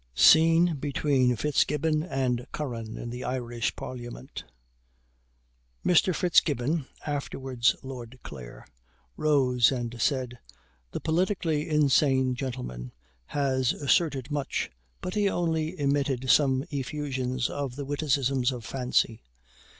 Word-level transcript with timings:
SCENE 0.15 0.77
BETWEEN 0.79 1.35
FITZGIBBON 1.35 2.01
AND 2.01 2.47
CURRAN 2.51 2.97
IN 2.97 3.11
THE 3.11 3.23
IRISH 3.23 3.75
PARLIAMENT. 3.75 4.43
Mr. 5.85 6.15
Fitzgibbon 6.15 6.87
(afterwards 7.05 7.75
Lord 7.83 8.17
Clare) 8.23 8.65
rose 9.15 9.71
and 9.71 10.01
said: 10.01 10.39
"The 10.89 11.01
politically 11.01 11.69
insane 11.69 12.33
gentleman 12.33 12.93
has 13.27 13.73
asserted 13.73 14.31
much, 14.31 14.71
but 15.01 15.13
he 15.13 15.29
only 15.29 15.79
emitted 15.79 16.31
some 16.31 16.63
effusions 16.71 17.47
of 17.47 17.75
the 17.75 17.85
witticisms 17.85 18.51
of 18.51 18.65
fancy. 18.65 19.21